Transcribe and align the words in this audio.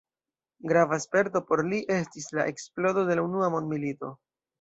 Grava 0.69 0.97
sperto 1.03 1.41
por 1.51 1.61
li 1.67 1.81
estis 1.97 2.29
la 2.39 2.47
eksplodo 2.53 3.05
de 3.11 3.19
la 3.21 3.27
Unua 3.27 3.51
mondmilito. 3.57 4.11